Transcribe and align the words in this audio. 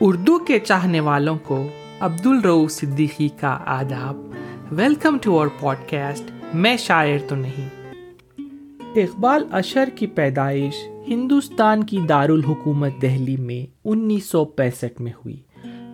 اردو 0.00 0.38
کے 0.38 0.58
چاہنے 0.58 1.00
والوں 1.00 1.38
کو 1.42 1.68
عبد 2.00 2.26
الرو 2.26 2.68
صدیقی 2.68 3.28
کا 3.28 3.58
آداب۔ 3.66 4.16
Welcome 4.72 5.18
to 5.18 5.38
our 5.38 5.46
pod 5.60 5.76
cost 5.90 6.54
میں 6.54 6.76
شاعر 6.76 7.18
تو 7.28 7.36
نہیں۔ 7.36 7.68
اقبال 8.96 9.44
اشر 9.52 9.88
کی 9.94 10.06
پیدائش 10.06 10.74
ہندوستان 11.08 11.84
کی 11.84 11.98
دارالحکومت 12.08 12.92
دہلی 13.02 13.36
میں 13.36 13.76
انیس 13.84 14.24
سو 14.24 14.44
پینسٹھ 14.44 15.02
میں 15.02 15.12
ہوئی۔ 15.12 15.36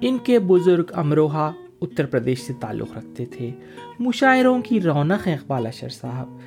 ان 0.00 0.18
کے 0.18 0.38
بزرگ 0.38 0.84
امروہا 0.94 1.52
اتر 1.82 2.06
پردیش 2.06 2.40
سے 2.40 2.52
تعلق 2.60 2.96
رکھتے 2.96 3.26
تھے۔ 3.26 3.50
مشاعروں 3.98 4.62
کی 4.62 4.80
رونق 4.80 5.26
ہیں 5.26 5.34
اقبال 5.34 5.66
اشر 5.66 5.88
صاحب۔ 5.88 6.38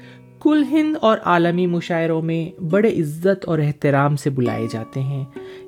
کل 0.44 0.64
ہند 0.72 0.96
اور 1.02 1.18
عالمی 1.24 1.68
مشاعروں 1.68 2.22
میں 2.22 2.62
بڑے 2.64 2.90
عزت 2.90 3.46
اور 3.46 3.60
احترام 3.60 4.16
سے 4.16 4.30
بلائے 4.30 4.68
جاتے 4.72 5.02
ہیں۔ 5.02 5.26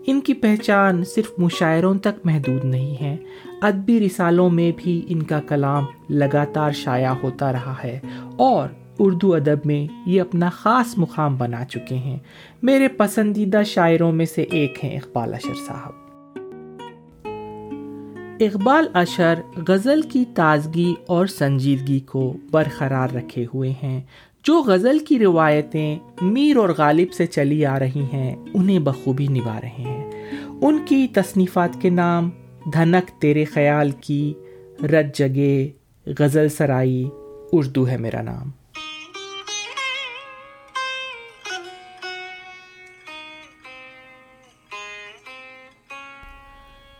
ان 0.08 0.22
کی 0.22 0.34
پہچان 0.34 1.04
صرف 1.04 1.32
مشاعروں 1.38 1.96
تک 1.96 2.26
محدود 2.26 2.66
نہیں 2.66 3.04
ہے، 3.04 3.18
ادبی 3.62 4.00
رسالوں 4.00 4.50
میں 4.50 4.72
بھی 4.78 5.06
ان 5.10 5.24
کا 5.24 5.40
کلام 5.40 5.86
لگاتار 6.10 6.72
شائع 6.72 7.14
ہوتا 7.24 7.52
رہا 7.52 7.76
ہے۔ 7.84 8.00
اور 8.38 8.70
اردو 9.00 9.34
ادب 9.34 9.66
میں 9.66 9.94
یہ 10.06 10.22
اپنا 10.22 10.50
خاص 10.50 10.98
مقام 10.98 11.38
بنا 11.38 11.66
چکے 11.66 11.96
ہیں۔ 11.96 12.20
میرے 12.62 12.88
پسندیدہ 12.88 13.62
شاعروں 13.66 14.12
میں 14.12 14.26
سے 14.26 14.42
ایک 14.42 14.84
ہیں 14.84 14.98
اقبال 14.98 15.34
اشر 15.34 15.54
صاحب۔ 15.68 15.92
اقبال 18.40 18.88
اشر 18.94 19.34
غزل 19.68 20.02
کی 20.02 20.26
تازگی 20.36 20.96
اور 21.08 21.26
سنجیدگی 21.26 22.00
کو 22.00 22.34
برقرار 22.52 23.16
رکھے 23.16 23.46
ہوئے 23.54 23.74
ہیں۔ 23.84 24.02
جو 24.46 24.62
غزل 24.62 25.00
کی 25.00 25.20
روایتیں 25.20 26.00
میر 26.22 26.58
اور 26.58 26.70
غالب 26.78 27.14
سے 27.14 27.26
چلی 27.26 27.66
آ 27.66 27.80
رہی 27.80 28.06
ہیں، 28.14 28.36
انہیں 28.54 28.80
بخوبی 28.80 29.28
نبھا 29.28 29.62
رہے 29.62 29.68
ہیں۔ 29.68 30.12
ان 30.62 30.86
کی 30.86 31.08
تصنیفات 31.14 31.70
کے 31.82 31.90
نام 31.90 32.30
دھنک 32.74 33.22
تیرے 33.22 33.46
خیال 33.46 33.92
کی 33.92 34.34
رج 34.84 35.18
جگے، 35.18 35.72
غزل 36.20 36.50
سرائی، 36.50 37.10
اردو 37.52 37.88
ہے 37.88 37.98
میرا 37.98 38.22
نام۔ 38.22 38.52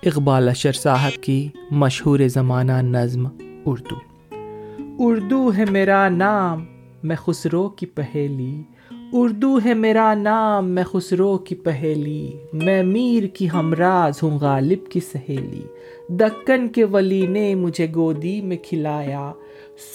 اقبال 0.04 0.50
اشر 0.50 0.72
صاحب 0.72 1.24
کی 1.24 1.50
مشہور 1.72 2.20
زمانہ 2.26 2.82
نظم 2.82 3.28
اردو۔ 3.66 3.96
اردو 5.00 5.52
ہے 5.58 5.66
میرا 5.66 6.10
نام 6.10 6.66
میں 7.06 7.16
خسرو 7.16 7.70
کی 7.70 7.86
پہیلی۔ 7.86 8.62
اردو 9.14 9.60
ہے 9.66 9.74
میرا 9.74 10.14
نام، 10.14 10.70
میں 10.70 10.84
خسرو 10.84 11.38
کی 11.38 11.56
پہیلی۔ 11.56 12.32
میں 12.54 12.84
میر 12.84 13.28
کی 13.28 13.48
ہمراز 13.54 14.24
ہوں، 14.24 14.40
غالب 14.40 14.92
کی 14.92 15.00
سہیلی۔ 15.00 15.62
دکن 16.10 16.68
کے 16.68 16.84
ولی 16.84 17.28
نے 17.28 17.56
مجھے 17.56 17.88
گودی 17.96 18.42
میں 18.42 18.58
کھلایا۔ 18.58 19.32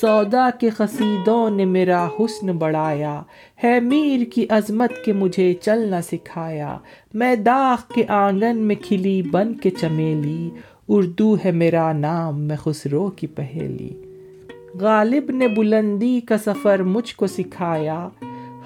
سودا 0.00 0.48
کے 0.60 0.70
قصیدوں 0.70 1.50
نے 1.50 1.64
میرا 1.64 2.06
حسن 2.06 2.46
بڑھایا۔ 2.46 3.22
ہے 3.64 3.80
میر 3.80 4.24
کی 4.34 4.46
عظمت 4.50 5.04
کے 5.04 5.12
مجھے 5.12 5.54
چلنا 5.54 6.02
سکھایا۔ 6.02 6.78
میں 7.14 7.36
داغ 7.36 7.92
کے 7.94 8.04
آنگن 8.08 8.56
میں 8.56 8.76
کھلی 8.82 9.22
بن 9.22 9.54
کے 9.54 9.70
چمیلی۔ 9.70 10.50
اردو 10.88 11.36
ہے 11.44 11.50
میرا 11.50 11.92
نام، 11.92 12.40
میں 12.40 12.56
خسرو 12.56 13.10
کی 13.10 13.26
پہیلی۔ 13.26 14.09
غالب 14.74 15.30
نے 15.30 15.48
بلندی 15.48 16.20
کا 16.20 16.38
سفر 16.38 16.82
مجھ 16.82 17.16
کو 17.16 17.26
سکھایا، 17.26 18.08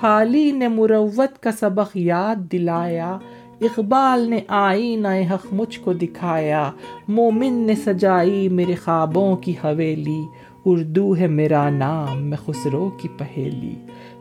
حالی 0.03 0.51
نے 0.51 0.69
مروت 0.69 1.43
کا 1.43 1.53
سبق 1.53 1.97
یاد 1.97 2.37
دلایا، 2.37 3.19
اقبال 3.61 4.21
نے 4.21 4.41
آئین 4.49 5.07
حق 5.07 5.47
مجھ 5.53 5.81
کو 5.81 5.93
دکھایا، 5.93 6.71
مومن 7.09 7.53
نے 7.53 7.75
سجائی 7.75 8.49
میرے 8.49 8.75
خوابوں 8.75 9.37
کی 9.37 9.53
حویلی، 9.65 10.23
اردو 10.65 11.17
ہے 11.17 11.27
میرا 11.27 11.71
نام، 11.71 12.23
میں 12.23 12.39
خسرو 12.47 12.91
کی 12.91 13.09
پہیلی۔ 13.19 13.75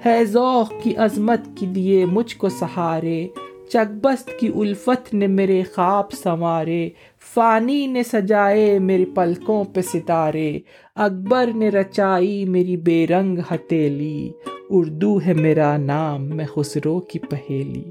ہے 0.06 0.26
ذوق 0.26 0.74
کی 0.84 0.96
عظمت 0.96 1.40
کی 1.56 1.66
دیے 1.66 2.06
مجھ 2.06 2.38
کو 2.38 2.50
سہارے 2.50 3.28
چکبست 3.74 4.40
کی 4.40 4.52
الفت 4.56 5.14
نے 5.14 5.28
میرے 5.28 5.64
خواب 5.76 6.12
سنوارے، 6.12 6.90
فانی 7.34 7.88
نے 7.88 8.04
سجائے 8.04 8.80
میری 8.80 9.06
پلکوں 9.06 9.64
پہ 9.64 9.82
ستارے، 9.82 10.60
اکبر 10.96 11.50
نے 11.56 11.70
رچائی 11.70 12.46
میری 12.46 12.78
بے 12.78 13.08
رنگ 13.08 13.38
ہتیلی 13.52 14.32
اردو 14.70 15.20
ہے 15.26 15.34
میرا 15.34 15.78
نام، 15.78 16.24
میں 16.26 16.46
خسرو 16.46 17.00
کی 17.00 17.20
پہیلی۔ 17.20 17.84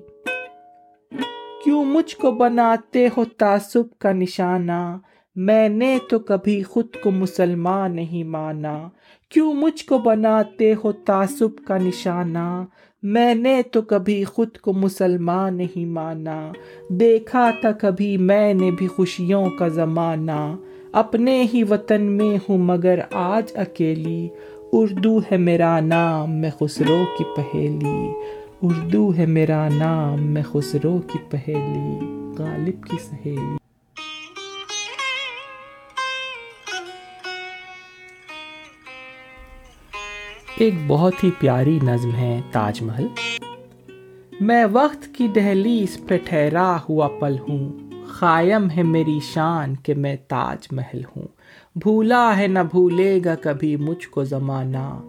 کیوں 1.65 1.85
مجھ 1.85 2.17
کو 2.17 2.31
بناتے 2.31 3.09
ہو 3.17 3.25
تعصب 3.25 3.99
کا 3.99 4.13
نشانہ؟ 4.13 4.99
میں 5.37 5.69
نے 5.69 5.99
تو 6.11 6.19
کبھی 6.19 6.63
خود 6.63 6.87
کو 7.03 7.11
مسلمان 7.11 7.97
نہیں 7.97 8.25
مانا۔ 8.25 8.89
کیوں 9.29 9.55
مجھ 9.55 9.85
کو 9.85 9.99
بناتے 9.99 10.75
ہو 10.85 10.93
تعصب 10.93 11.65
کا 11.67 11.79
نشانہ؟ 11.79 12.65
میں 13.03 13.35
نے 13.35 13.63
تو 13.73 13.83
کبھی 13.83 14.25
خود 14.25 14.59
کو 14.59 14.73
مسلمان 14.73 15.57
نہیں 15.57 15.87
مانا۔ 15.87 16.53
دیکھا 16.89 17.51
تھا 17.61 17.73
کبھی 17.73 18.17
میں 18.17 18.55
نے 18.55 18.71
بھی 18.71 18.87
خوشیوں 18.87 19.51
کا 19.59 19.69
زمانہ۔ 19.69 20.57
اپنے 20.93 21.45
ہی 21.55 21.63
وطن 21.71 22.03
میں 22.03 22.39
ہوں 22.49 22.59
مگر 22.59 22.99
آج 23.13 23.53
اکیلی۔ 23.55 24.29
اردو 24.73 25.19
ہے 25.19 25.37
میرا 25.37 25.81
نام، 25.81 26.33
میں 26.33 26.51
خسرو 26.51 26.99
کی 27.19 27.25
پہیلی 27.37 28.13
اردو 28.63 29.13
ہے 29.19 29.27
میرا 29.27 29.69
نام، 29.69 30.23
میں 30.23 30.43
خسرو 30.43 30.99
کی 31.13 31.19
پہیلی 31.31 32.07
غالب 32.39 32.85
کی 32.85 32.97
سہیلی۔ 33.01 33.62
ایک 40.57 40.75
بہت 40.87 41.25
ہی 41.25 41.31
پیاری 41.39 41.79
نظم 41.83 42.11
ہے 42.17 42.41
تاج 42.53 42.83
محل۔ 42.83 43.07
میں 44.41 44.67
وقت 44.73 45.15
کی 45.15 45.29
دہلیز 45.29 45.99
پہ 46.09 46.19
ٹھہرا 46.25 46.77
ہوا 46.89 47.09
پل 47.09 47.37
ہوں۔ 47.49 47.73
قائم 48.19 48.71
ہے 48.77 48.83
میری 48.83 49.19
شان 49.21 49.75
کہ 49.77 49.95
میں 49.95 50.17
تاج 50.29 50.59
محل 50.71 51.01
ہوں۔ 51.17 51.27
بھولا 51.77 52.39
ہے 52.39 52.47
نہ 52.47 52.59
بھولے 52.71 53.21
گا 53.25 53.35
کبھی 53.35 53.77
مجھ 53.77 54.09
کو 54.09 54.25
زمانہ۔ 54.25 55.01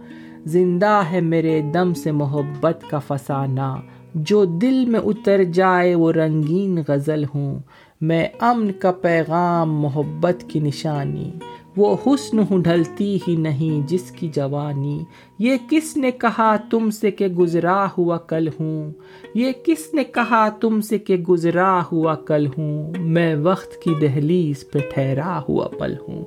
زندہ 0.46 1.02
ہے 1.12 1.22
میرے 1.22 1.62
دم 1.74 1.94
سے 1.94 2.12
محبت 2.12 2.90
کا 2.90 3.00
فسانہ۔ 3.00 3.76
جو 4.14 4.46
دل 4.46 4.86
میں 4.86 5.00
اتر 5.00 5.44
جائے 5.44 5.96
وہ 5.96 6.12
رنگین 6.12 6.80
غزل 6.88 7.24
ہوں۔ 7.36 7.60
میں 8.02 8.28
امن 8.40 8.72
کا 8.72 8.92
پیغام 8.92 9.74
محبت 9.74 10.44
کی 10.48 10.60
نشانی۔ 10.60 11.32
وہ 11.78 11.98
حسن 12.06 12.62
ڈھلتی 12.62 13.18
ہی 13.28 13.36
نہیں 13.36 13.88
جس 13.88 14.12
کی 14.12 14.28
جوانی۔ 14.28 15.04
یہ 15.40 15.58
کس 15.70 15.98
نے 15.98 16.12
کہا 16.12 16.56
تم 16.56 16.90
سے 16.90 17.12
کہ 17.12 17.28
گزرا 17.28 17.88
ہوا 17.98 18.18
کل 18.18 18.48
ہوں؟ 18.48 18.92
یہ 19.36 19.52
کس 19.66 19.94
نے 19.94 20.04
کہا 20.04 20.50
تم 20.50 20.82
سے 20.82 20.98
کہ 20.98 21.16
گزرا 21.16 21.80
ہوا 21.92 22.16
کل 22.16 22.48
ہوں؟ 22.58 22.94
میں 23.00 23.36
وقت 23.36 23.82
کی 23.82 23.94
دہلیز 24.02 24.72
پہ 24.72 24.80
ٹھہرا 24.94 25.42
ہوا 25.50 25.68
پل 25.68 25.96
ہوں۔ 26.08 26.26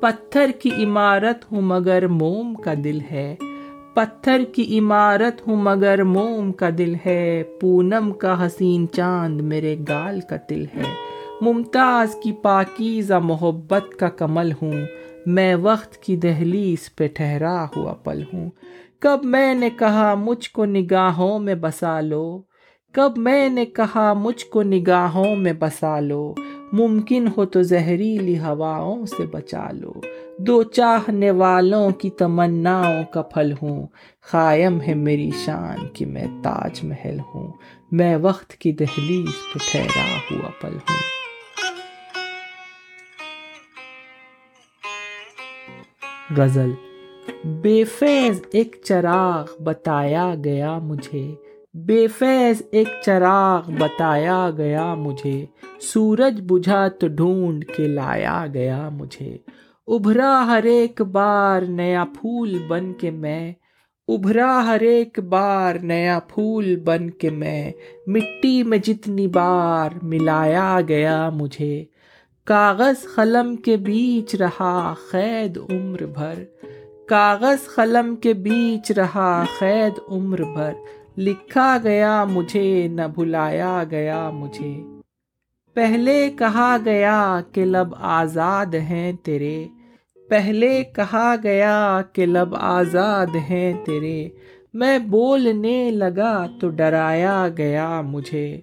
پتھر 0.00 0.50
کی 0.62 0.70
عمارت 0.84 1.52
ہوں 1.52 1.60
مگر 1.60 2.06
موم 2.06 2.54
کا 2.54 2.74
دل 2.84 2.98
ہے۔ 3.10 3.36
پتھر 3.94 4.44
کی 4.54 4.78
عمارت 4.78 5.48
ہوں 5.48 5.56
مگر 5.56 6.02
موم 6.02 6.52
کا 6.52 6.68
دل 6.78 6.94
ہے۔ 7.06 7.42
پونم 7.60 8.12
کا 8.18 8.46
حسین 8.46 8.86
چاند 8.92 9.40
میرے 9.40 9.76
گال 9.88 10.20
کا 10.30 10.36
تل 10.36 10.64
ہے۔ 10.74 11.13
ممتاز 11.40 12.14
کی 12.22 12.32
پاکیزہ 12.32 13.14
محبت 13.14 13.96
کا 13.98 14.08
کمل 14.08 14.52
ہوں۔ 14.52 14.72
میں 15.26 15.54
وقت 15.54 15.96
کی 15.96 16.16
دہلیز 16.16 16.94
پہ 16.96 17.08
ٹھہرا 17.08 17.66
ہوا 17.76 17.94
پل 17.94 18.22
ہوں۔ 18.32 18.50
کب 18.98 19.20
میں 19.24 19.54
نے 19.54 19.70
کہا 19.70 20.14
مجھ 20.14 20.50
کو 20.50 20.64
نگاہوں 20.64 21.38
میں 21.38 21.54
بسا 21.54 22.00
لو۔ 22.00 22.42
کب 22.92 23.12
میں 23.16 23.48
نے 23.48 23.64
کہا 23.64 24.12
مجھ 24.12 24.46
کو 24.46 24.62
نگاہوں 24.62 25.36
میں 25.36 25.52
بسا 25.58 26.00
لو۔ 26.00 26.34
ممکن 26.72 27.28
ہو 27.36 27.44
تو 27.44 27.62
زہریلی 27.62 28.38
ہواؤں 28.38 29.06
سے 29.06 29.26
بچا 29.26 29.70
لو۔ 29.72 29.92
دو 30.38 30.62
چاہنے 30.62 31.30
والوں 31.30 31.90
کی 31.90 32.10
تمناؤں 32.10 33.02
کا 33.12 33.22
پھل 33.22 33.52
ہوں۔ 33.62 33.86
قائم 34.30 34.80
ہے 34.80 34.94
میری 34.94 35.30
شان 35.44 35.88
کہ 35.92 36.06
میں 36.06 36.26
تاج 36.42 36.80
محل 36.82 37.18
ہوں۔ 37.34 37.52
میں 37.92 38.16
وقت 38.16 38.50
کی 38.50 38.72
دہلیز 38.72 39.52
پہ 39.52 39.58
ٹھہرا 39.70 40.16
ہوا 40.30 40.50
پل 40.60 40.74
ہوں۔ 40.74 41.23
غزل۔ 46.30 46.70
بے 47.44 47.84
فیض 47.84 48.40
ایک 48.52 48.76
چراغ 48.84 49.62
بتایا 49.62 50.34
گیا 50.44 50.78
مجھے۔ 50.78 51.34
بے 51.74 52.06
فیض 52.06 52.62
ایک 52.72 52.88
چراغ 53.06 53.70
بتایا 53.78 54.50
گیا 54.56 54.94
مجھے۔ 54.94 55.46
سورج 55.80 56.40
بجھا 56.48 56.88
تو 56.88 57.08
ڈھونڈ 57.08 57.64
کے 57.64 57.88
لایا 57.88 58.46
گیا 58.54 58.88
مجھے۔ 58.88 59.36
ابھرا 59.86 60.44
ہر 60.46 60.62
ایک 60.62 61.02
بار 61.02 61.62
نیا 61.62 62.04
پھول 62.20 62.58
بن 62.68 62.92
کے 62.92 63.10
میں۔ 63.10 63.52
ابھرا 64.08 64.66
ہر 64.66 64.80
ایک 64.80 65.20
بار 65.20 65.74
نیا 65.74 66.18
پھول 66.28 66.76
بن 66.76 67.10
کے 67.10 67.30
میں۔ 67.30 67.72
مٹی 68.06 68.62
میں 68.62 68.78
جتنی 68.78 69.26
بار 69.26 69.90
ملایا 70.02 70.80
گیا 70.88 71.30
مجھے۔ 71.30 71.84
کاغذ 72.46 73.14
قلم 73.14 73.56
کے 73.56 73.76
بیچ 73.76 74.34
رہا 74.34 74.94
قید 75.10 75.58
عمر 75.70 76.06
بھر۔ 76.06 76.34
کاغذ 77.08 77.74
قلم 77.74 78.16
کے 78.16 78.32
بیچ 78.32 78.90
رہا 78.90 79.44
قید 79.58 79.92
عمر 80.08 80.42
بھر۔ 80.42 80.72
لکھا 81.16 81.78
گیا 81.82 82.24
مجھے، 82.24 82.88
نہ 82.88 83.02
بھلایا 83.14 83.84
گیا 83.90 84.30
مجھے۔ 84.30 84.82
پہلے 85.74 86.30
کہا 86.38 86.76
گیا 86.84 87.40
کہ 87.52 87.64
لب 87.64 87.94
آزاد 88.00 88.74
ہیں 88.74 89.12
تیرے۔ 89.22 89.64
پہلے 90.30 90.84
کہا 90.84 91.34
گیا 91.42 92.00
کہ 92.12 92.26
لب 92.26 92.56
آزاد 92.56 93.36
ہیں 93.50 93.74
تیرے۔ 93.84 94.28
میں 94.74 94.98
بولنے 94.98 95.90
لگا 95.90 96.46
تو 96.60 96.68
ڈرایا 96.68 97.48
گیا 97.56 98.00
مجھے۔ 98.00 98.60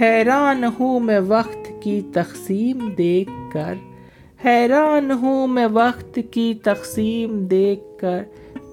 حیران 0.00 0.64
ہوں 0.64 1.00
میں 1.00 1.20
وقت 1.28 1.57
کی 1.82 2.00
تقسیم 2.12 2.88
دیکھ 2.98 3.30
کر، 3.52 3.74
حیران 4.44 5.10
ہوں 5.10 5.46
میں 5.46 5.66
وقت 5.72 6.18
کی 6.30 6.54
تقسیم 6.54 7.38
دیکھ 7.46 7.84
کر، 8.00 8.22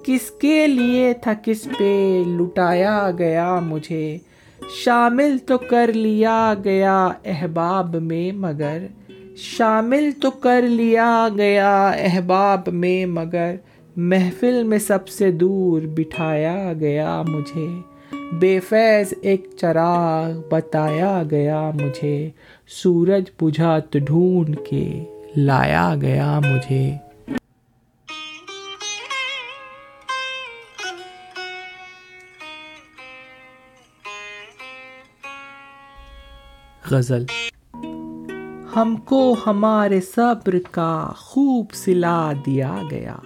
کس 0.02 0.30
کے 0.30 0.66
لیے 0.66 1.12
تھا، 1.22 1.32
کس 1.44 1.68
پہ 1.78 2.22
لٹایا 2.26 3.10
گیا 3.18 3.60
مجھے؟ 3.60 4.18
شامل 4.74 5.36
تو 5.46 5.58
کر 5.58 5.92
لیا 5.92 6.54
گیا 6.64 7.08
احباب 7.24 7.96
میں، 7.96 8.32
مگر 8.32 8.86
شامل 9.36 10.10
تو 10.22 10.30
کر 10.30 10.62
لیا 10.62 11.28
گیا 11.36 11.88
احباب 11.88 12.68
میں، 12.68 13.06
مگر 13.06 13.54
محفل 13.96 14.62
میں 14.62 14.78
سب 14.78 15.08
سے 15.08 15.30
دور 15.30 15.82
بٹھایا 15.82 16.72
گیا 16.80 17.22
مجھے۔ 17.28 17.66
بے 18.32 18.60
فیض 18.60 19.14
ایک 19.22 19.46
چراغ 19.56 20.30
بتایا 20.50 21.22
گیا 21.30 21.70
مجھے، 21.74 22.30
سورج 22.68 23.22
بجھات 23.40 23.92
ڈھونڈ 23.92 24.56
کے 24.68 25.04
لایا 25.36 25.94
گیا 26.00 26.40
مجھے۔ 26.40 26.96
غزل۔ 36.90 37.24
ہم 38.76 38.96
کو 38.96 39.36
ہمارے 39.46 40.00
صبر 40.00 40.54
کا 40.70 41.12
خوب 41.16 41.66
سلا 41.72 42.32
دیا 42.46 42.76
گیا۔ 42.90 43.16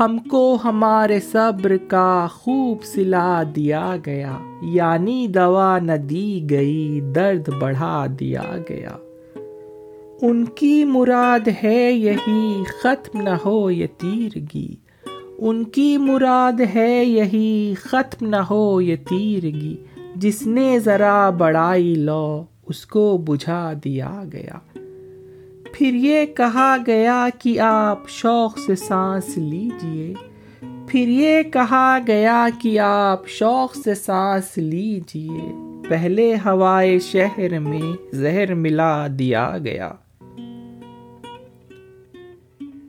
ہم 0.00 0.18
کو 0.18 0.58
ہمارے 0.64 1.20
صبر 1.20 1.76
کا 1.88 2.26
خوب 2.30 2.78
سلا 2.84 3.42
دیا 3.56 3.96
گیا 4.06 4.36
یعنی 4.62 5.26
دوا 5.28 5.78
نہ 5.78 5.92
دی 5.92 6.46
گئی، 6.50 7.00
درد 7.14 7.48
بڑھا 7.60 8.06
دیا 8.20 8.42
گیا۔ 8.68 8.96
ان 10.22 10.44
کی 10.44 10.84
مراد 10.84 11.48
ہے 11.62 11.92
یہی، 11.92 12.62
ختم 12.82 13.22
نہ 13.22 13.28
ہو 13.44 13.70
یہ 13.70 13.86
تیرگی۔ 13.98 14.76
ان 15.38 15.64
کی 15.64 15.96
مراد 15.96 16.60
ہے 16.74 17.04
یہی، 17.04 17.74
ختم 17.82 18.26
نہ 18.26 18.36
ہو 18.36 18.80
یہ 18.80 18.96
تیرگی۔ 18.96 19.76
جس 20.16 20.46
نے 20.46 20.78
ذرا 20.78 21.30
بڑائی 21.30 21.94
لو، 21.94 22.44
اس 22.68 22.86
کو 22.86 23.18
بجھا 23.18 23.72
دیا 23.84 24.22
گیا۔ 24.32 24.77
پھر 25.72 25.94
یہ 25.94 26.26
کہا 26.26 26.76
گیا 26.86 27.26
کہ 27.38 27.60
آپ 27.60 28.08
شوق 28.08 28.58
سے 28.58 28.74
سانس 28.74 29.38
لیجیے۔ 29.38 30.14
پھر 30.88 31.08
یہ 31.08 31.42
کہا 31.42 31.98
گیا 32.06 32.46
کہ 32.62 32.78
آپ 32.78 33.28
شوق 33.28 33.74
سے 33.74 33.94
سانس 33.94 34.58
لیجیے۔ 34.58 35.52
پہلے 35.88 36.34
ہوائے 36.34 36.98
شہر 36.98 37.58
میں 37.58 38.14
زہر 38.14 38.54
ملا 38.54 39.06
دیا 39.18 39.58
گیا۔ 39.64 39.92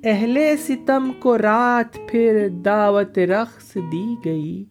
اہل 0.04 0.38
ستم 0.68 1.12
کو 1.20 1.38
رات 1.38 1.98
پھر 2.08 2.48
دعوت 2.50 3.20
رقص 3.20 3.78
دی 3.92 4.16
گئی۔ 4.26 4.66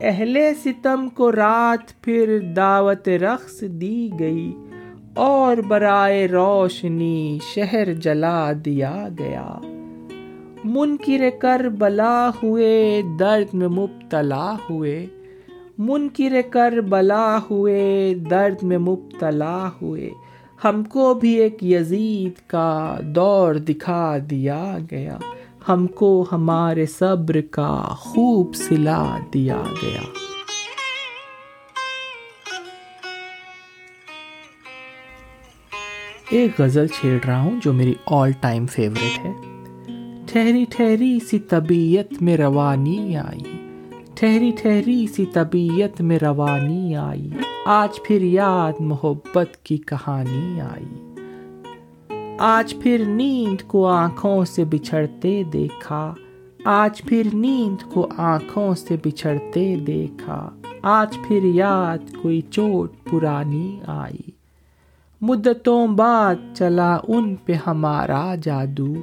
اہل 0.00 0.38
ستم 0.64 1.08
کو 1.08 1.32
رات 1.32 2.02
پھر 2.02 2.38
دعوت 2.56 3.08
رقص 3.08 3.60
دی 3.60 4.10
گئی۔ 4.20 4.52
اور 5.14 5.56
برائے 5.56 6.28
روشنی 6.28 7.38
شہر 7.54 7.92
جلا 7.92 8.52
دیا 8.64 9.08
گیا۔ 9.18 9.58
منکر 10.64 11.24
کر 11.38 11.68
بلا 11.78 12.30
ہوئے، 12.42 13.02
درد 13.20 13.54
میں 13.54 13.68
مبتلا 13.68 14.54
ہوئے۔ 14.70 15.06
منکر 15.78 16.40
کر 16.50 16.80
بلا 16.80 17.38
ہوئے، 17.50 18.14
درد 18.30 18.62
میں 18.62 18.78
مبتلا 18.78 19.70
ہوئے۔ 19.82 20.10
ہم 20.64 20.84
کو 20.84 21.14
بھی 21.14 21.30
ایک 21.30 21.64
یزید 21.64 22.48
کا 22.48 22.96
دور 23.04 23.54
دکھا 23.54 24.16
دیا 24.30 24.78
گیا۔ 24.90 25.18
ہم 25.68 25.86
کو 25.86 26.24
ہمارے 26.32 26.86
صبر 26.86 27.40
کا 27.50 27.82
خوب 27.98 28.54
سلا 28.54 29.18
دیا 29.34 29.62
گیا۔ 29.82 30.21
ایک 36.32 36.60
غزل 36.60 36.86
چھیڑ 36.86 37.26
رہا 37.26 37.40
ہوں 37.40 37.60
جو 37.62 37.72
میری 37.72 37.94
آل 38.06 38.32
ٹائم 38.40 38.66
فیوریٹ 38.66 39.24
ہے۔ 39.24 39.32
ٹھہری 40.26 40.64
ٹھہری 40.70 41.18
سی 41.30 41.38
طبیعت 41.38 42.22
میں 42.22 42.36
روانی 42.36 43.16
آئی۔ 43.16 43.56
ٹھہری 44.14 44.50
ٹھہری 44.60 45.06
سی 45.06 45.26
طبیعت 45.26 46.00
میں 46.00 46.18
روانی 46.22 46.96
آئی۔ 46.96 47.30
آج 47.66 48.02
پھر 48.04 48.22
یاد 48.22 48.72
محبت 48.80 49.56
کی 49.62 49.76
کہانی 49.76 50.60
آئی۔ 50.60 51.12
آج 52.38 52.74
پھر 52.82 53.04
نیند 53.06 53.62
کو 53.66 53.86
آنکھوں 53.86 54.44
سے 54.44 54.64
بچھڑتے 54.64 55.42
دیکھا۔ 55.52 56.14
آج 56.64 57.02
پھر 57.02 57.26
نیند 57.32 57.92
کو 57.92 58.08
آنکھوں 58.16 58.74
سے 58.74 58.96
بچھڑتے 59.04 59.76
دیکھا۔ 59.76 60.50
آج 60.82 61.18
پھر 61.28 61.40
یاد 61.42 62.16
کوئی 62.22 62.40
چوٹ 62.40 62.92
پرانی 63.10 63.80
آئی۔ 63.86 64.31
مدتوں 65.22 65.86
بعد 65.86 66.34
چلا 66.54 66.98
ان 67.08 67.36
پہ 67.36 67.52
ہمارا 67.66 68.34
جادو۔ 68.42 68.94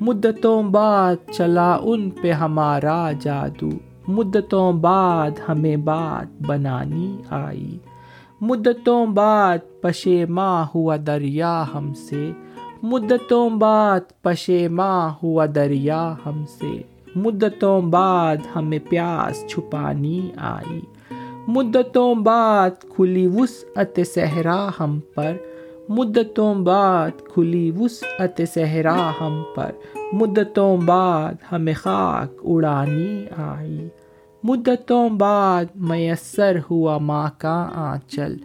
مدتوں 0.00 0.62
بعد 0.62 1.30
چلا 1.30 1.78
ان 1.82 2.10
پہ 2.10 2.32
ہمارا 2.32 3.12
جادو۔ 3.20 3.68
مدتوں 4.08 4.72
بعد 4.72 5.30
ہمیں 5.48 5.76
بات 5.76 6.42
بنانی 6.42 7.16
آئی۔ 7.30 7.78
مدتوں 8.40 9.06
بعد 9.06 9.58
پشیماں 9.80 10.66
ہوا 10.74 10.96
دریا 11.06 11.64
ہم 11.74 11.94
سے۔ 11.94 12.32
مدتوں 12.82 13.50
بعد 13.50 14.22
پشیماں 14.22 15.10
ہوا 15.22 15.46
دریا 15.54 16.14
ہم 16.26 16.44
سے۔ 16.58 16.82
مدتوں 17.16 17.80
بعد 17.80 18.36
ہمیں 18.56 18.78
پیاس 18.88 19.46
چھپانی 19.46 20.30
آئی۔ 20.36 20.80
مدتوں 21.48 22.14
بعد 22.14 22.70
کھلی 22.80 23.26
وسعت 23.26 24.00
صحرا 24.14 24.68
ہم 24.80 25.00
پر۔ 25.14 25.36
مدتوں 25.90 26.54
بعد 26.54 27.10
کھلی 27.34 27.70
وسعت 27.70 28.40
صحرا 28.54 29.12
ہم 29.20 29.42
پر۔ 29.54 29.70
مدتوں 30.12 30.76
بعد 30.76 31.34
ہمیں 31.52 31.72
خاک 31.74 32.40
اڑانی 32.44 33.26
آئی۔ 33.36 33.88
مدتوں 34.42 35.08
بعد 35.10 35.64
میسر 35.76 36.58
ہوا 36.70 36.98
ماں 36.98 37.30
کا 37.38 37.68
آنچل 37.74 38.36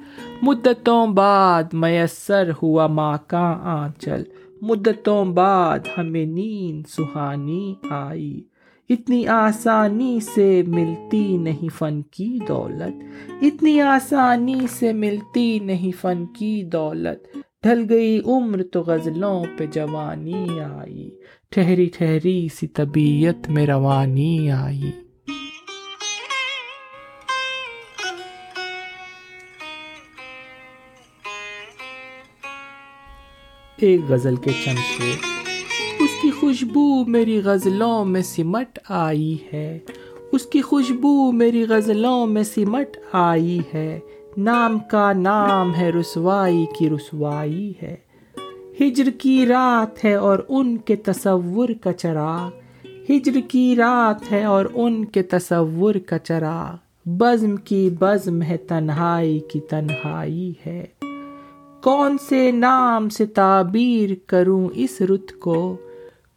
مدتوں 0.42 1.08
بعد 1.08 1.64
میسر 1.74 2.50
ہوا 2.64 2.88
ماں 2.88 3.18
کا 3.28 3.60
آنچل 3.64 4.24
مدتوں 4.62 5.26
بعد 5.26 5.80
ہمیں 5.98 6.26
نیند 6.26 6.84
سہانی 6.90 7.76
آئی۔ 7.90 8.42
اتنی 8.90 9.28
آسانی 9.28 10.20
سے 10.36 10.64
ملتی 10.68 11.38
نہیں 11.38 11.70
فن 11.78 12.02
کی 12.02 12.40
دولت، 12.48 13.04
اتنی 13.42 13.82
آسانی 13.82 14.68
سے 14.70 14.94
ملتی 14.94 15.60
نہیں 15.60 15.92
فن 16.02 16.26
کی 16.26 16.64
دولت۔ 16.64 17.38
ڈھل 17.64 17.86
گئی 17.90 18.22
عمر 18.26 18.64
تو 18.64 18.82
غزلوں 18.82 19.44
پہ 19.58 19.66
جوانی 19.66 20.60
آئی، 20.60 21.10
ٹھہری 21.50 21.86
ٹھہری 21.86 22.48
سی 22.56 22.68
طبیعت 22.68 23.50
میں 23.50 23.66
روانی 23.68 24.52
آئی۔ 24.52 24.92
ایک 33.78 34.02
غزل 34.10 34.36
کے 34.36 34.52
چند 34.66 34.78
شیر 34.78 35.35
اس 36.16 36.22
کی 36.22 36.32
خوشبو 36.32 37.06
میری 37.06 37.42
غزلوں 37.44 38.06
میں 38.06 38.22
سمٹ 38.22 38.80
آئی 38.90 39.38
ہے۔ 39.54 39.80
اس 40.32 40.46
کی 40.46 40.62
خوشبو 40.62 41.32
میری 41.32 41.66
غزلوں 41.70 42.28
میں 42.28 42.44
سمٹ 42.44 42.98
آئی 43.12 43.60
ہے۔ 43.74 44.00
نام 44.38 44.80
کا 44.80 45.14
نام 45.14 45.76
ہے 45.76 45.90
رسوائی 45.90 46.66
کی 46.80 46.90
رسوائی 46.90 47.74
ہے۔ 47.82 47.96
ہجر 48.82 49.10
کی 49.18 49.46
رات 49.46 50.06
ہے 50.06 50.14
اور 50.14 50.40
ان 50.50 50.78
کے 50.78 50.96
تصور 50.96 51.70
کا 51.82 51.94
چراغ 51.94 52.50
ہجر 53.10 53.40
کی 53.48 53.76
رات 53.76 54.32
ہے 54.32 54.44
اور 54.44 54.66
ان 54.74 55.06
کے 55.06 55.24
تصور 55.24 55.96
کا 55.96 56.20
چراغ 56.20 56.76
بزم 57.10 57.56
کی 57.56 57.90
بزم 58.00 58.42
ہے 58.42 58.58
تنہائی 58.58 59.40
کی 59.40 59.60
تنہائی 59.60 60.54
ہے۔ 60.66 60.86
کون 61.84 62.18
سے 62.30 62.52
نام 62.52 63.10
سے 63.10 63.26
تعبیر 63.26 64.10
کروں 64.28 64.68
اس 64.74 65.02
رت 65.02 65.40
کو؟ 65.40 65.78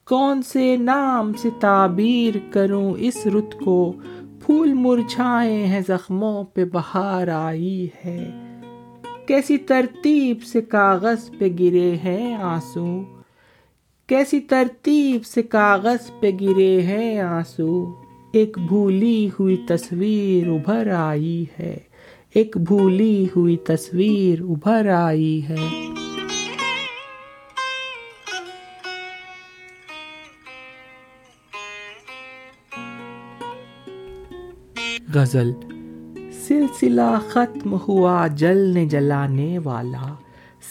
کون 0.09 0.43
سے 0.43 0.77
نام 0.77 1.33
سے 1.33 1.49
تعبیر 1.61 2.39
کروں 2.51 2.95
اس 2.99 3.27
رت 3.27 3.65
کو؟ 3.65 3.93
پھول 4.41 4.73
مرجھائے 4.75 5.67
ہیں، 5.67 5.81
زخموں 5.89 6.45
پہ 6.45 6.65
بہار 6.65 7.29
آئی 7.29 7.89
ہے۔ 8.05 8.31
کیسی 9.27 9.59
ترتیب 9.59 10.43
سے 10.43 10.61
کاغذ 10.61 11.31
پہ 11.39 11.49
گرے 11.61 11.97
ہیں 12.05 12.35
آنسو؟ 12.35 13.03
کیسی 14.07 14.41
ترتیب 14.41 15.27
سے 15.27 15.43
کاغذ 15.43 16.11
پہ 16.21 16.31
گرے 16.41 16.81
ہیں 16.81 17.21
آنسو؟ 17.21 17.95
ایک 18.33 18.59
بھولی 18.59 19.31
ہوئی 19.41 19.57
تصویر 19.57 20.49
ابھر 20.49 20.91
آئی 20.91 21.45
ہے۔ 21.59 21.77
ایک 22.35 22.57
بھولی 22.57 23.27
ہوئی 23.37 23.57
تصویر 23.57 24.43
ابھر 24.43 24.89
آئی 24.89 25.43
ہے۔ 25.49 25.98
غزل۔ 35.15 35.53
سلسلہ 36.49 37.19
ختم 37.29 37.77
ہوا 37.89 38.27
جلنے 38.27 38.87
جلانے 38.87 39.59
والا۔ 39.59 40.15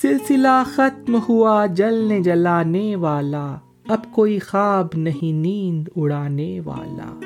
سلسلہ 0.01 0.63
ختم 0.75 1.17
ہوا 1.29 1.65
جلنے 1.65 2.19
جلانے 2.19 2.95
والا۔ 2.95 3.55
اب 3.87 4.11
کوئی 4.11 4.39
خواب 4.39 4.87
نہیں 4.93 5.33
نیند 5.33 5.87
اڑانے 5.95 6.59
والا۔ 6.59 7.19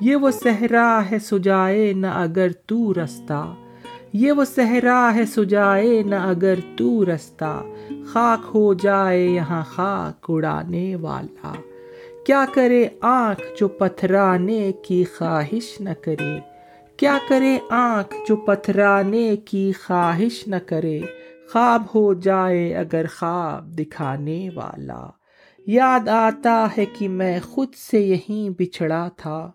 یہ 0.00 0.16
وہ 0.16 0.30
صحرا 0.30 1.00
ہے 1.10 1.18
سجائے 1.18 1.92
نہ 1.92 2.06
اگر 2.06 2.48
تو 2.66 2.94
رستہ۔ 2.94 3.54
یہ 4.12 4.32
وہ 4.32 4.44
صحرا 4.44 5.10
ہے 5.14 5.26
سجائے 5.26 6.02
نہ 6.02 6.14
اگر 6.14 6.54
تو 6.76 7.04
رستہ۔ 7.04 7.62
خاک 8.06 8.50
ہو 8.54 8.74
جائے 8.74 9.26
یہاں 9.26 9.62
خاک 9.68 10.26
اڑانے 10.28 10.96
والا۔ 10.96 11.52
کیا 12.26 12.44
کرے 12.54 12.88
آنکھ 13.00 13.42
جو 13.58 13.68
پتھرانے 13.68 14.72
کی 14.72 15.04
خواہش 15.04 15.80
نہ 15.80 15.90
کرے؟ 16.02 16.38
کیا 16.96 17.18
کرے 17.28 17.58
آنکھ 17.70 18.14
جو 18.28 18.36
پتھرانے 18.36 19.36
کی 19.36 19.72
خواہش 19.72 20.48
نہ 20.48 20.56
کرے؟ 20.66 21.00
خواب 21.52 21.82
ہو 21.94 22.14
جائے 22.14 22.74
اگر 22.74 23.04
خواب 23.18 23.78
دکھانے 23.78 24.48
والا۔ 24.54 25.06
یاد 25.66 26.08
آتا 26.08 26.66
ہے 26.76 26.84
کہ 26.84 27.08
میں 27.08 27.40
خود 27.40 27.74
سے 27.74 28.00
یہیں 28.00 28.50
بچھڑا 28.58 29.08
تھا۔ 29.16 29.50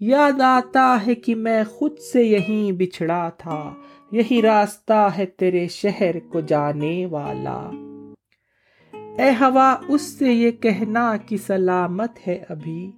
یاد 0.00 0.40
آتا 0.40 0.98
ہے 1.06 1.14
کہ 1.14 1.34
میں 1.34 1.64
خود 1.64 1.98
سے 1.98 2.22
یہیں 2.22 2.72
بچھڑا 2.72 3.28
تھا۔ 3.28 3.74
یہی 4.12 4.42
راستہ 4.42 5.08
ہے 5.18 5.26
تیرے 5.26 5.68
شہر 5.68 6.18
کو 6.20 6.40
جانے 6.40 7.06
والا۔ 7.06 7.70
اے 9.18 9.30
ہوا، 9.30 9.76
اس 9.88 10.02
سے 10.02 10.32
یہ 10.32 10.50
کہنا 10.50 11.16
کہ 11.16 11.36
سلامت 11.36 12.28
ہے 12.28 12.44
ابھی۔ 12.48 12.90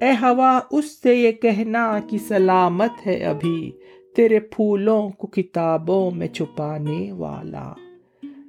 اے 0.00 0.10
ہوا، 0.12 0.60
اس 0.70 1.02
سے 1.02 1.14
یہ 1.14 1.32
کہنا 1.32 1.98
کہ 2.08 2.18
سلامت 2.18 3.06
ہے 3.06 3.24
ابھی۔ 3.24 3.70
تیرے 4.16 4.40
پھولوں 4.40 5.08
کو 5.08 5.26
کتابوں 5.26 6.10
میں 6.10 6.28
چھپانے 6.28 7.12
والا۔ 7.12 7.72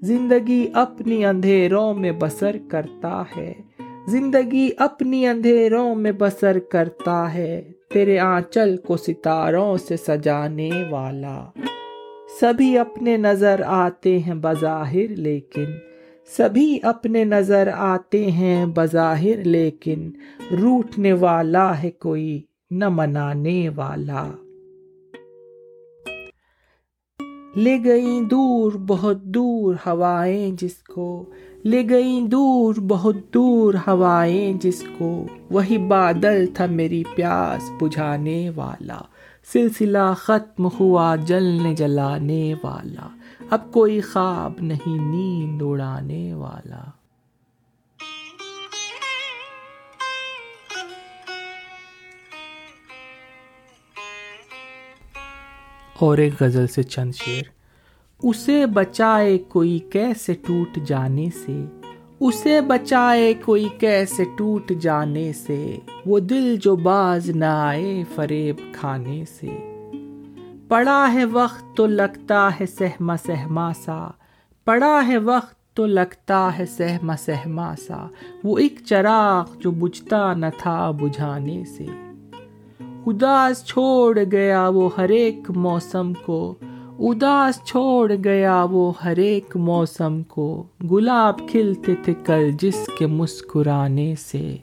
زندگی 0.02 0.68
اپنی 0.74 1.26
اندھیروں 1.26 1.94
میں 1.94 2.12
بسر 2.12 2.56
کرتا 2.68 3.24
ہے۔ 3.38 3.54
زندگی 4.08 4.70
اپنی 4.78 5.28
اندھیروں 5.28 5.96
میں 5.96 6.12
بسر 6.12 6.60
کرتا 6.60 7.34
ہے۔ 7.34 7.72
تیرے 7.94 8.20
آنچل 8.20 8.78
کو 8.78 8.98
ستاروں 8.98 9.78
سے 9.78 9.98
سجانے 9.98 10.70
والا۔ 10.90 11.46
سبھی 12.40 12.78
اپنے 12.78 13.18
نظر 13.18 13.62
آتے 13.66 14.20
ہیں 14.20 14.36
بظاہر، 14.36 15.08
لیکن 15.08 15.66
سبھی 16.36 16.80
اپنے 16.84 17.24
نظر 17.24 17.70
آتے 17.74 18.32
ہیں 18.32 18.66
بظاہر، 18.66 19.44
لیکن 19.44 20.12
روٹنے 20.62 21.14
والا 21.14 21.84
ہے 21.84 21.92
کوئی، 21.92 22.42
نہ 22.72 22.90
منانے 22.90 23.70
والا۔ 23.76 24.32
لے 27.56 27.78
گئی 27.86 28.22
دور 28.32 28.72
بہت 28.72 29.24
دور 29.24 29.76
ہوائیں 29.86 30.52
جس 30.60 30.76
کو، 30.76 31.26
لے 31.64 31.84
گئی 31.90 32.22
دور 32.22 32.76
بہت 32.88 33.16
دور 33.34 33.74
ہوائیں 33.88 34.54
جس 34.54 34.84
کو۔ 34.98 35.28
وہی 35.52 35.78
بادل 35.78 36.46
تھا 36.54 36.66
میری 36.66 37.04
پیاس 37.16 37.72
بجھانے 37.82 38.50
والا۔ 38.56 38.98
سلسلہ 39.54 40.14
ختم 40.18 40.68
ہوا، 40.80 41.16
جلنے 41.16 41.76
جلانے 41.76 42.54
والا۔ 42.64 43.08
اب 43.50 43.74
کوئی 43.74 44.02
خواب 44.02 44.54
نہیں، 44.60 44.98
نیند 44.98 45.62
اڑانے 45.62 46.34
والا۔ 46.34 46.84
اور 56.00 56.18
ایک 56.18 56.34
غزل 56.40 56.68
سے 56.68 56.84
چند 56.84 57.12
شیر 57.16 57.44
اسے 58.24 58.66
بچائے 58.66 59.38
کوئی 59.38 59.80
کیسے 59.80 60.34
ٹوٹ 60.34 60.80
جانے 60.86 61.30
سے؟ 61.46 61.66
اسے 62.20 62.62
بچائے 62.62 63.34
کوئی 63.34 63.70
کیسے 63.80 64.24
ٹوٹ 64.38 64.72
جانے 64.72 65.34
سے، 65.34 65.78
وہ 66.06 66.20
دل 66.20 66.56
جو 66.56 66.76
باز 66.76 67.30
نہ 67.30 67.46
آئے 67.46 68.04
فریب 68.16 68.56
کھانے 68.74 69.24
سے۔ 69.26 69.74
پڑا 70.68 71.14
ہے 71.14 71.26
وقت 71.26 71.78
تو 71.78 71.86
لگتا 71.86 72.50
ہے 72.60 72.66
سہما 72.66 73.18
سہما 73.18 73.74
سا۔ 73.74 74.08
پڑا 74.66 75.08
ہے 75.08 75.18
وقت 75.18 75.76
تو 75.76 75.86
لگتا 75.86 76.58
ہے 76.60 76.66
سہما 76.66 77.16
سہما 77.16 77.74
سا۔ 77.88 78.08
وہ 78.44 78.58
ایک 78.58 78.76
چراغ 78.86 79.46
جو 79.60 79.72
بجھتا 79.72 80.34
نہ 80.34 80.46
تھا 80.58 80.92
بجھانے 80.92 81.64
سے۔ 81.66 81.86
اداس 83.08 83.66
چھوڑ 83.66 84.20
گیا 84.32 84.68
وہ 84.68 84.90
ہر 84.98 85.10
ایک 85.10 85.52
موسم 85.56 86.14
کو۔ 86.14 86.56
اداس 87.00 87.64
چھوڑ 87.64 88.12
گیا 88.24 88.66
وہ 88.72 88.92
ہر 89.04 89.18
ایک 89.18 89.58
موسم 89.58 90.24
کو۔ 90.24 90.64
گلاب 90.92 91.40
کھلتے 91.50 91.96
تھے 91.96 92.14
کل 92.26 92.52
جس 92.52 92.90
کے 93.00 93.08
مسکرانے 93.08 94.16
سے۔ 94.16 94.58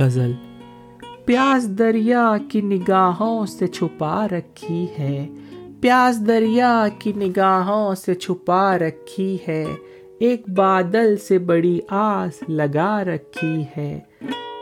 غزل۔ 0.00 0.32
پیاس 1.24 1.68
دریا 1.68 2.36
کی 2.50 2.60
نگاہوں 2.60 3.46
سے 3.46 3.66
چھپا 3.66 4.28
رکھی 4.28 4.86
ہے۔ 4.98 5.28
پیاس 5.80 6.26
دریا 6.26 6.86
کی 6.98 7.12
نگاہوں 7.16 7.94
سے 7.94 8.14
چھپا 8.14 8.78
رکھی 8.78 9.38
ہے۔ 9.48 9.64
ایک 10.20 10.50
بادل 10.50 11.16
سے 11.16 11.38
بڑی 11.38 11.80
آس 11.88 12.48
لگا 12.48 13.04
رکھی 13.04 13.64
ہے۔ 13.76 14.00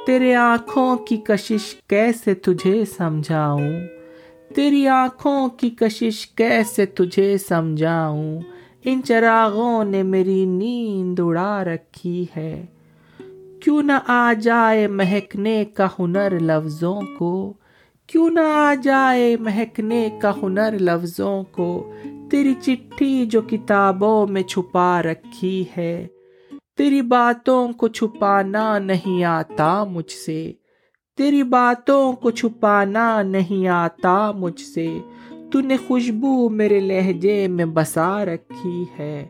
تیرے 0.07 0.35
آنکھوں 0.35 0.97
کی 0.97 1.17
کشش 1.17 1.75
کیسے 1.75 2.35
تجھے 2.35 2.85
سمجھاؤں؟ 2.85 3.81
تیری 4.55 4.89
آنکھوں 4.89 5.49
کی 5.49 5.71
کشش 5.71 6.27
کیسے 6.27 6.87
تجھے 6.87 7.39
سمجھاؤں؟ 7.39 8.41
ان 8.85 9.01
چراغوں 9.05 9.85
نے 9.85 10.03
میری 10.03 10.45
نیند 10.45 11.21
اڑا 11.23 11.65
رکھی 11.65 12.27
ہے۔ 12.37 12.65
کیوں 13.63 13.83
نہ 13.83 13.93
آ 14.07 14.33
جائے 14.33 14.87
مہکنے 14.87 15.65
کا 15.65 15.87
ہنر 15.99 16.41
لفظوں 16.41 17.01
کو؟ 17.19 17.53
کیوں 18.07 18.31
نہ 18.31 18.41
آ 18.41 18.75
جائے 18.83 19.37
مہکنے 19.41 20.09
کا 20.23 20.33
ہنر 20.43 20.77
لفظوں 20.81 21.43
کو؟ 21.43 21.93
تیری 22.31 22.55
چٹھی 22.63 23.27
جو 23.27 23.41
کتابوں 23.43 24.27
میں 24.27 24.43
چھپا 24.43 25.03
رکھی 25.03 25.65
ہے، 25.77 26.07
تیری 26.77 27.03
باتوں 27.03 27.73
کو 27.73 27.89
چھپانا 27.89 28.79
نہیں 28.79 29.25
آتا 29.25 29.85
مجھ 29.85 30.13
سے۔ 30.27 30.53
تیری 31.17 31.43
باتوں 31.43 32.13
کو 32.13 32.31
چھپانا 32.31 33.23
نہیں 33.23 33.69
آتا 33.69 34.33
مجھ 34.33 34.61
سے۔ 34.61 34.99
تو 35.53 35.61
نے 35.61 35.77
خوشبو 35.87 36.49
میرے 36.49 36.81
لہجے 36.81 37.49
میں 37.49 37.65
بسا 37.65 38.25
رکھی 38.25 38.85
ہے۔ 38.99 39.27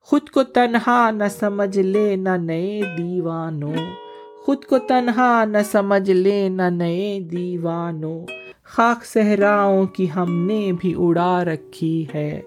خود 0.00 0.28
کو 0.28 0.42
تنہا 0.42 1.10
نہ 1.10 1.24
سمجھ 1.30 1.78
لے 1.78 2.16
نہ 2.16 2.36
نئے 2.36 2.82
دیوانوں۔ 2.98 3.74
خود 4.42 4.64
کو 4.64 4.78
تنہا 4.78 5.44
نہ 5.44 5.58
سمجھ 5.72 6.10
لے 6.10 6.48
نہ 6.48 6.70
نئے 6.70 7.20
دیوانوں۔ 7.20 8.26
خاک 8.74 9.04
صحراؤں 9.04 9.86
کی 9.86 10.06
ہم 10.16 10.46
نے 10.46 10.72
بھی 10.78 10.94
اڑا 10.98 11.44
رکھی 11.44 12.06
ہے۔ 12.14 12.40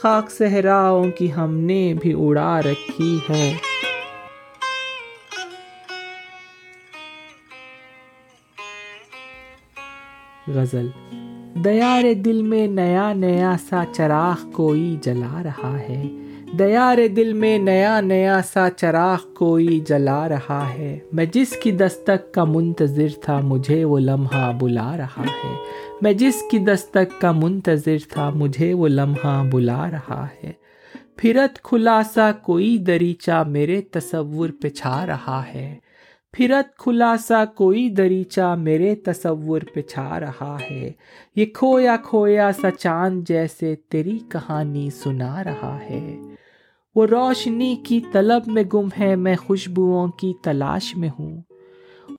خاک 0.00 0.30
صحراؤں 0.30 1.10
کی 1.10 1.34
ہم 1.34 1.54
نے 1.54 1.94
بھی 2.00 2.12
اڑا 2.16 2.60
رکھی 2.60 3.18
ہے۔ 3.30 3.56
غزل 10.48 10.88
دیار 11.64 12.12
دل 12.24 12.42
میں 12.42 12.66
نیا 12.66 13.12
نیا 13.12 13.56
سا 13.68 13.84
چراغ 13.92 14.50
کوئی 14.50 14.96
جلا 15.02 15.42
رہا 15.42 15.78
ہے۔ 15.78 16.04
دیار 16.58 16.98
دل 17.16 17.32
میں 17.32 17.58
نیا 17.58 18.00
نیا 18.00 18.40
سا 18.52 18.70
چراغ 18.70 19.34
کوئی 19.34 19.80
جلا 19.80 20.28
رہا 20.28 20.68
ہے۔ 20.78 20.98
میں 21.12 21.24
جس 21.24 21.50
کی 21.50 21.70
دستک 21.70 22.34
کا 22.34 22.44
منتظر 22.44 23.06
تھا، 23.20 23.40
مجھے 23.40 23.84
وہ 23.84 23.98
لمحہ 23.98 24.52
بلا 24.60 24.96
رہا 24.96 25.22
ہے۔ 25.22 25.54
میں 26.00 26.12
جس 26.12 26.42
کی 26.50 26.58
دستک 26.58 27.20
کا 27.20 27.32
منتظر 27.32 27.96
تھا، 28.08 28.30
مجھے 28.30 28.74
وہ 28.74 28.88
لمحہ 28.88 29.44
بلا 29.52 29.90
رہا 29.90 30.26
ہے۔ 30.44 30.52
پھرت 31.16 31.62
کھلا 31.62 32.00
سا 32.14 32.32
کوئی 32.32 32.78
دریچہ 32.78 33.44
میرے 33.46 33.80
تصور 33.80 34.48
پچھا 34.60 35.06
رہا 35.06 35.42
ہے۔ 35.54 35.76
پھرت 36.32 36.78
کھلا 36.78 37.16
سا 37.16 37.44
کوئی 37.44 37.88
دریچہ 37.88 38.56
میرے 38.58 38.94
تصور 38.94 39.60
پہ 39.74 39.82
چھا 39.82 40.20
رہا 40.20 40.56
ہے۔ 40.70 40.92
یہ 41.36 41.46
کھویا 41.46 41.96
کھویا 41.96 42.50
سا 42.60 42.70
چاند 42.70 43.28
جیسے 43.28 43.74
تیری 43.88 44.18
کہانی 44.28 44.90
سنا 44.90 45.44
رہا 45.44 45.78
ہے۔ 45.90 46.16
وہ 46.94 47.06
روشنی 47.06 47.76
کی 47.76 48.00
طلب 48.12 48.42
میں 48.46 48.62
گم 48.74 48.88
ہے، 49.00 49.16
میں 49.16 49.36
خوشبوؤں 49.36 50.08
کی 50.08 50.32
تلاش 50.42 50.96
میں 50.96 51.08
ہوں۔ 51.18 51.42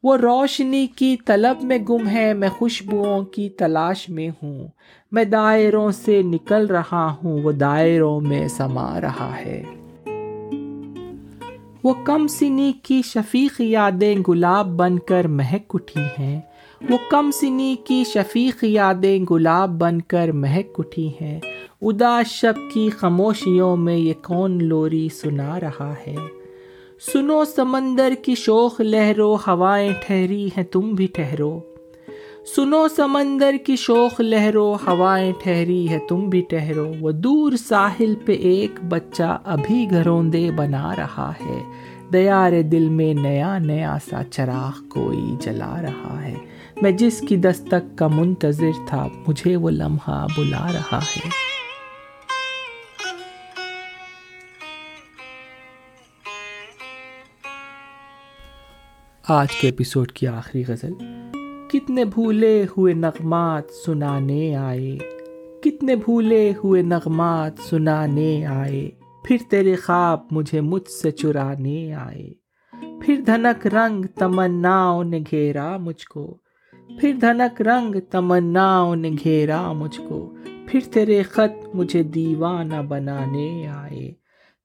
وہ 0.03 0.17
روشنی 0.17 0.87
کی 0.87 1.17
طلب 1.25 1.63
میں 1.63 1.77
گم 1.89 2.07
ہے، 2.07 2.33
میں 2.33 2.49
خوشبوؤں 2.49 3.21
کی 3.21 3.49
تلاش 3.49 4.09
میں 4.09 4.29
ہوں۔ 4.29 4.67
میں 5.11 5.23
دائروں 5.23 5.91
سے 5.91 6.21
نکل 6.21 6.65
رہا 6.65 7.15
ہوں، 7.23 7.41
وہ 7.43 7.51
دائروں 7.51 8.21
میں 8.21 8.47
سما 8.47 9.01
رہا 9.01 9.37
ہے۔ 9.45 9.63
وہ 11.83 11.93
کم 12.03 12.27
سنی 12.27 12.73
کی 12.83 13.01
شفیق 13.05 13.61
یادیں 13.61 14.15
گلاب 14.27 14.67
بن 14.67 14.99
کر 14.99 15.27
مہک 15.27 15.71
اٹھی 15.73 16.23
ہیں۔ 16.23 16.41
وہ 16.89 16.97
کم 17.09 17.31
سنی 17.31 17.75
کی 17.87 18.03
شفیق 18.13 18.63
یادیں 18.63 19.25
گلاب 19.31 19.69
بن 19.69 20.01
کر 20.01 20.31
مہک 20.31 20.79
اٹھی 20.79 21.11
ہیں۔ 21.21 21.39
اداس 21.81 22.27
شب 22.27 22.53
کی 22.73 22.89
خاموشیوں 22.89 23.77
میں 23.77 23.97
یہ 23.97 24.13
کون 24.23 24.63
لوری 24.63 25.09
سنا 25.09 25.59
رہا 25.59 25.93
ہے۔ 26.07 26.15
سنو 27.13 27.45
سمندر 27.45 28.13
کی 28.21 28.35
شوخ 28.35 28.81
لہرو، 28.81 29.35
ہوائیں 29.35 29.93
ٹھہری 30.05 30.47
ہیں، 30.47 30.63
تم 30.63 30.91
بھی 30.91 31.07
ٹھہرو۔ 31.07 31.59
سنو 32.45 32.87
سمندر 32.95 33.55
کی 33.65 33.75
شوخ 33.75 34.21
لہرو، 34.21 34.75
ہوائیں 34.87 35.33
ٹھہری 35.43 35.89
ہے 35.89 35.99
تم 36.09 36.29
بھی 36.29 36.41
ٹھہرو 36.41 36.93
وہ 36.99 37.11
دور 37.11 37.51
ساحل 37.51 38.15
پہ 38.25 38.31
ایک 38.31 38.83
بچہ 38.89 39.41
ابھی 39.43 39.87
گھروندے 39.89 40.51
بنا 40.51 40.95
رہا 40.95 41.31
ہے۔ 41.45 41.63
دیار 42.13 42.61
دل 42.61 42.89
میں 42.89 43.13
نیا 43.13 43.57
نیا 43.57 43.97
سا 44.09 44.23
چراغ 44.31 44.87
کوئی 44.87 45.35
جلا 45.41 45.81
رہا 45.81 46.23
ہے۔ 46.23 46.35
میں 46.81 46.91
جس 46.91 47.23
کی 47.29 47.37
دستک 47.37 47.97
کا 47.97 48.07
منتظر 48.07 48.71
تھا، 48.87 49.07
مجھے 49.27 49.55
وہ 49.55 49.69
لمحہ 49.69 50.27
بلا 50.37 50.67
رہا 50.73 50.99
ہے۔ 50.99 51.29
آج 59.27 59.51
کے 59.51 59.67
ایپیسوڈ 59.67 60.11
کی 60.11 60.27
آخری 60.27 60.63
غزل۔ 60.67 61.22
کتنے 61.73 62.05
بھولے 62.05 62.65
ہوئے 62.77 62.93
نغمات 62.93 63.63
سنانے 63.85 64.55
آئے، 64.55 64.97
کتنے 65.61 65.95
بھولے 65.95 66.53
ہوئے 66.63 66.81
نغمات 66.81 67.53
سنانے 67.69 68.45
آئے، 68.45 68.89
پھر 69.23 69.37
تیرے 69.49 69.75
خواب 69.75 70.19
مجھے 70.31 70.61
مجھ 70.61 70.87
سے 70.87 71.11
چرانے 71.11 71.93
آئے۔ 71.93 72.29
پھر 73.01 73.21
دھنک 73.25 73.67
رنگ 73.67 74.05
تمناؤں 74.05 75.03
نے 75.03 75.19
گھیرا 75.31 75.77
مجھ 75.77 76.07
کو، 76.07 76.37
پھر 76.99 77.13
دھنک 77.21 77.61
رنگ 77.61 77.95
تمناؤں 78.11 78.95
نے 78.95 79.09
گھیرا 79.23 79.71
مجھ 79.71 80.01
کو۔ 80.09 80.33
پھر 80.67 80.79
تیرے 80.93 81.23
خط 81.23 81.75
مجھے 81.75 82.03
دیوانہ 82.03 82.81
بنانے 82.87 83.67
آئے۔ 83.67 84.13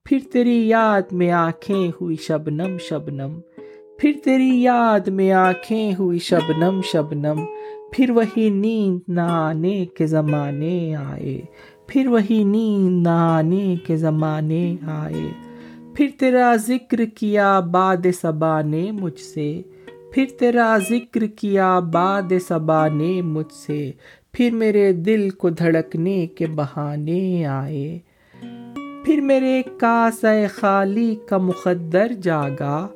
پھر 0.04 0.18
تیری 0.32 0.68
یاد 0.68 1.12
میں 1.12 1.30
آنکھیں 1.30 1.90
ہوئی 2.00 2.16
شبنم 2.16 2.78
شبنم 2.78 3.40
پھر 3.98 4.12
تیری 4.24 4.62
یاد 4.62 5.08
میں 5.08 5.32
آنکھیں 5.32 5.92
ہوئی 5.98 6.18
شبنم 6.18 6.80
شبنم۔ 6.84 7.44
پھر 7.92 8.10
وہی 8.10 8.50
نیند 8.50 9.00
نہ 9.08 9.20
آنے 9.20 9.86
کے 9.86 10.06
زمانے 10.06 10.94
آئے۔ 10.94 11.40
پھر 11.86 12.06
وہی 12.06 12.44
نیند 12.44 13.02
نہ 13.02 13.08
آنے 13.08 13.74
کے 13.86 13.96
زمانے 13.96 14.76
آئے۔ 14.86 15.32
پھر 15.94 16.06
تیرا 16.18 16.56
ذکر 16.56 17.04
کیا 17.04 17.60
باد 17.60 18.06
صبا 18.22 18.62
نے 18.62 18.90
مجھ 18.90 19.20
سے۔ 19.20 19.62
پھر 20.12 20.24
تیرا 20.38 20.78
ذکر 20.90 21.26
کیا 21.26 21.78
باد 21.78 22.32
صبا 22.48 22.88
نے 22.88 23.22
مجھ 23.22 23.52
سے۔ 23.52 23.90
پھر 24.32 24.50
میرے 24.50 24.92
دل 24.92 25.30
کو 25.30 25.50
دھڑکنے 25.50 26.26
کے 26.26 26.46
بہانے 26.46 27.46
آئے۔ 27.46 27.98
پھر 29.04 29.20
میرے 29.20 29.62
کاسہ 29.80 30.46
خالی 30.54 31.16
کا 31.28 31.38
مقدر 31.38 32.12
جاگا۔ 32.22 32.86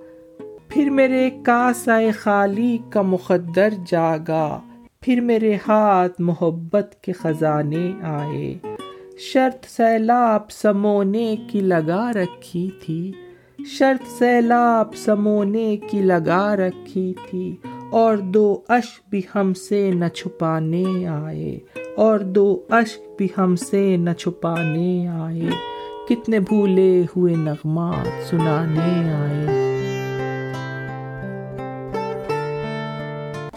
پھر 0.75 0.91
میرے 0.91 1.31
کاسائے 1.43 2.11
خالی 2.11 2.79
کا 2.91 3.03
مقدر 3.03 3.69
جاگا۔ 3.87 4.61
پھر 5.01 5.21
میرے 5.21 5.57
ہاتھ 5.69 6.21
محبت 6.21 6.95
کے 7.03 7.13
خزانے 7.13 7.93
آئے۔ 8.03 8.59
شرط 9.19 9.65
سیلاب 9.69 10.51
سمونے 10.51 11.37
کی 11.51 11.61
لگا 11.61 12.11
رکھی 12.13 12.71
تھی۔ 12.87 13.13
شرط 13.67 14.19
سیلاب 14.19 14.95
سمونے 14.95 15.77
کی 15.77 16.01
لگا 16.01 16.57
رکھی 16.57 17.15
تھی۔ 17.31 17.57
اور 17.91 18.17
دو 18.17 18.61
اشک 18.69 19.11
بھی 19.11 19.23
ہم 19.35 19.55
سے 19.55 19.91
نہ 19.95 20.09
چھپانے 20.09 21.07
آئے۔ 21.07 21.59
اور 21.97 22.19
دو 22.19 22.63
اشک 22.69 23.01
بھی 23.19 23.29
ہم 23.39 23.57
سے 23.57 23.97
نہ 23.97 24.11
چھپانے 24.11 25.09
آئے۔ 25.09 25.49
کتنے 26.09 26.41
بھولے 26.41 27.05
ہوئے 27.17 27.35
نغمات 27.35 28.31
سنانے 28.31 29.13
آئے۔ 29.13 29.63